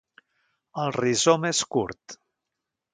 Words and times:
El 0.85 0.89
rizoma 0.97 1.53
és 1.59 1.63
curt. 1.77 2.21